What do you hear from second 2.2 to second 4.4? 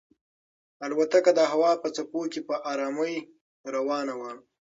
کې په ارامۍ روانه وه.